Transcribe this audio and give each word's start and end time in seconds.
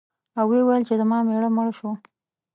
او 0.39 0.45
ویل 0.51 0.67
یې 0.71 0.85
چې 0.87 0.93
زما 1.01 1.17
مېړه 1.27 1.49
مړ 1.55 1.67
شو. 1.77 1.91